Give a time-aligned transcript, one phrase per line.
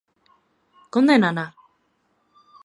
[0.93, 1.45] ¿Condénana?